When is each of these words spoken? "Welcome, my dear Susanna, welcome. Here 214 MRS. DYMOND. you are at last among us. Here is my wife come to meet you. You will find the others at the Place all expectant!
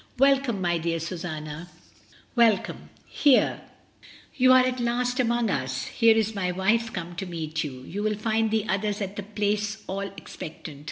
"Welcome, 0.17 0.61
my 0.61 0.79
dear 0.79 0.99
Susanna, 0.99 1.69
welcome. 2.35 2.89
Here 3.07 3.61
214 4.35 4.43
MRS. 4.43 4.43
DYMOND. 4.43 4.43
you 4.43 4.51
are 4.53 4.65
at 4.67 4.79
last 4.79 5.19
among 5.19 5.49
us. 5.51 5.85
Here 5.85 6.15
is 6.15 6.33
my 6.33 6.51
wife 6.51 6.91
come 6.91 7.15
to 7.17 7.27
meet 7.27 7.63
you. 7.63 7.83
You 7.83 8.01
will 8.01 8.17
find 8.17 8.49
the 8.49 8.67
others 8.67 8.99
at 8.99 9.15
the 9.15 9.21
Place 9.21 9.83
all 9.85 9.99
expectant! 10.17 10.79